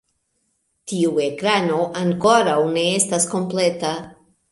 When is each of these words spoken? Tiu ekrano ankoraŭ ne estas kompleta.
Tiu 0.93 1.11
ekrano 1.25 1.77
ankoraŭ 2.03 2.57
ne 2.79 2.87
estas 2.95 3.29
kompleta. 3.35 3.93